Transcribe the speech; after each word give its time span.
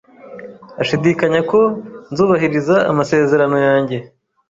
Ashidikanya 0.81 1.39
ko 1.51 1.59
nzubahiriza 2.11 2.75
amasezerano 2.91 3.57
yanjye 3.67 3.97